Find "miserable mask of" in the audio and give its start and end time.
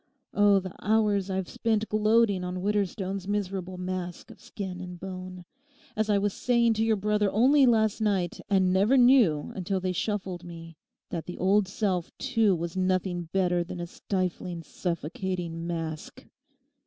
3.27-4.41